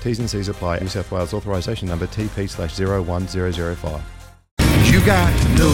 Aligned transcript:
T's 0.00 0.18
and 0.18 0.28
C's 0.30 0.48
apply. 0.48 0.78
New 0.78 0.88
South 0.88 1.10
Wales 1.12 1.34
authorisation 1.34 1.88
number 1.88 2.06
TP 2.06 2.48
slash 2.48 2.78
01005. 2.78 4.02
You 4.92 5.04
got 5.04 5.42
to 5.42 5.48
know 5.56 5.70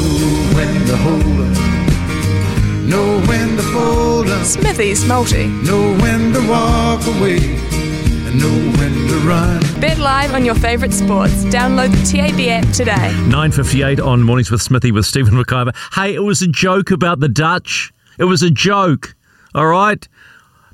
when 0.55 0.87
to 0.87 0.97
hold 0.97 1.23
up, 1.23 2.89
know 2.89 3.21
when 3.27 3.57
to 3.57 3.63
fold 3.63 4.29
up, 4.29 4.45
Smithy's 4.45 5.05
Multi. 5.07 5.47
know 5.47 5.97
when 5.99 6.33
to 6.33 6.49
walk 6.49 7.01
away, 7.07 7.39
and 7.39 8.39
know 8.39 8.79
when 8.79 8.93
to 9.09 9.19
run. 9.27 9.63
Bet 9.81 9.99
live 9.99 10.35
on 10.35 10.45
your 10.45 10.55
favourite 10.57 10.93
sports. 10.93 11.45
Download 11.45 11.91
the 11.91 12.05
TAB 12.17 12.41
app 12.49 12.73
today. 12.75 13.13
9.58 13.29 14.05
on 14.05 14.23
Mornings 14.23 14.51
with 14.51 14.61
Smithy 14.61 14.93
with 14.93 15.07
Stephen 15.07 15.35
McIver. 15.35 15.75
Hey, 15.95 16.15
it 16.15 16.23
was 16.23 16.43
a 16.43 16.49
joke 16.49 16.91
about 16.91 17.21
the 17.21 17.29
Dutch. 17.29 17.93
It 18.19 18.25
was 18.25 18.43
a 18.43 18.51
joke. 18.51 19.15
All 19.55 19.67
right? 19.67 20.07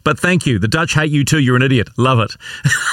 But 0.05 0.19
thank 0.19 0.47
you. 0.47 0.59
The 0.59 0.69
Dutch 0.69 0.95
hate 0.95 1.13
you 1.13 1.25
too. 1.25 1.39
You're 1.39 1.55
an 1.57 1.63
idiot. 1.63 1.89
Love 1.97 2.19
it. 2.19 2.35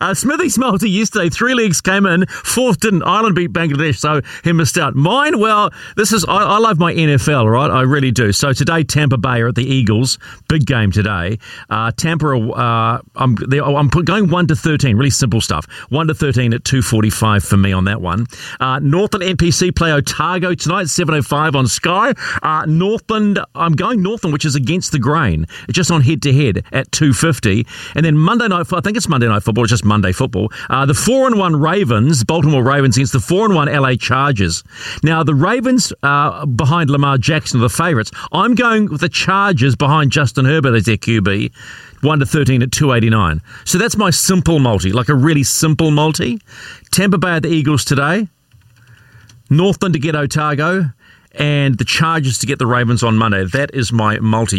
Uh, 0.00 0.14
Smithy's 0.14 0.58
Multi 0.58 0.88
yesterday, 0.90 1.28
three 1.28 1.54
legs 1.54 1.80
came 1.80 2.06
in, 2.06 2.26
fourth 2.26 2.80
didn't. 2.80 3.02
Ireland 3.02 3.34
beat 3.34 3.52
Bangladesh, 3.52 3.98
so 3.98 4.20
he 4.42 4.52
missed 4.52 4.78
out. 4.78 4.94
Mine, 4.94 5.38
well, 5.38 5.70
this 5.96 6.12
is, 6.12 6.24
I, 6.24 6.36
I 6.36 6.58
love 6.58 6.78
my 6.78 6.92
NFL, 6.92 7.50
right? 7.50 7.70
I 7.70 7.82
really 7.82 8.10
do. 8.10 8.32
So 8.32 8.52
today, 8.52 8.84
Tampa 8.84 9.16
Bay 9.18 9.40
are 9.40 9.48
at 9.48 9.54
the 9.54 9.64
Eagles. 9.64 10.18
Big 10.48 10.66
game 10.66 10.90
today. 10.90 11.38
Uh, 11.70 11.90
Tampa, 11.96 12.26
are, 12.26 12.36
uh, 12.36 13.00
I'm, 13.16 13.36
I'm 13.52 13.90
put- 13.90 14.04
going 14.04 14.28
1 14.30 14.46
to 14.48 14.56
13, 14.56 14.96
really 14.96 15.10
simple 15.10 15.40
stuff. 15.40 15.66
1 15.90 16.06
to 16.08 16.14
13 16.14 16.52
at 16.52 16.64
2.45 16.64 17.46
for 17.46 17.56
me 17.56 17.72
on 17.72 17.84
that 17.84 18.00
one. 18.00 18.26
Uh, 18.60 18.78
Northland 18.80 19.38
NPC 19.38 19.74
play 19.74 19.92
Otago 19.92 20.54
tonight, 20.54 20.84
7.05 20.84 21.54
on 21.54 21.66
Sky. 21.66 22.12
Uh, 22.42 22.64
Northland, 22.66 23.38
I'm 23.54 23.72
going 23.72 24.02
Northland, 24.02 24.32
which 24.32 24.44
is 24.44 24.54
against 24.54 24.92
the 24.92 24.98
grain. 24.98 25.46
It's 25.68 25.76
just 25.76 25.90
on 25.90 26.00
head 26.00 26.22
to 26.22 26.32
head 26.32 26.64
at 26.72 26.90
2.50. 26.90 27.66
And 27.96 28.04
then 28.04 28.16
Monday 28.16 28.48
night, 28.48 28.72
I 28.72 28.80
think 28.80 28.96
it's 28.96 29.08
Monday 29.08 29.28
night 29.28 29.42
football, 29.42 29.64
it's 29.64 29.70
just 29.70 29.83
Monday 29.84 30.12
football. 30.12 30.52
Uh, 30.70 30.86
the 30.86 30.94
4 30.94 31.28
and 31.28 31.38
1 31.38 31.56
Ravens, 31.56 32.24
Baltimore 32.24 32.62
Ravens 32.62 32.96
against 32.96 33.12
the 33.12 33.20
4 33.20 33.46
and 33.46 33.54
1 33.54 33.72
LA 33.72 33.94
Chargers. 33.94 34.64
Now, 35.02 35.22
the 35.22 35.34
Ravens 35.34 35.92
uh, 36.02 36.46
behind 36.46 36.90
Lamar 36.90 37.18
Jackson 37.18 37.60
are 37.60 37.62
the 37.62 37.68
favourites. 37.68 38.10
I'm 38.32 38.54
going 38.54 38.90
with 38.90 39.00
the 39.00 39.08
Chargers 39.08 39.76
behind 39.76 40.12
Justin 40.12 40.44
Herbert 40.44 40.74
as 40.74 40.84
their 40.84 40.96
QB. 40.96 41.52
1 42.02 42.18
to 42.18 42.26
13 42.26 42.62
at 42.62 42.70
289. 42.70 43.40
So 43.64 43.78
that's 43.78 43.96
my 43.96 44.10
simple 44.10 44.58
multi, 44.58 44.92
like 44.92 45.08
a 45.08 45.14
really 45.14 45.42
simple 45.42 45.90
multi. 45.90 46.38
Tampa 46.90 47.18
Bay 47.18 47.36
at 47.36 47.42
the 47.42 47.48
Eagles 47.48 47.84
today. 47.84 48.28
Northland 49.50 49.94
to 49.94 49.98
get 49.98 50.14
Otago. 50.14 50.90
And 51.36 51.78
the 51.78 51.84
Chargers 51.84 52.38
to 52.38 52.46
get 52.46 52.60
the 52.60 52.66
Ravens 52.66 53.02
on 53.02 53.16
Monday. 53.16 53.44
That 53.44 53.74
is 53.74 53.92
my 53.92 54.20
multi. 54.20 54.52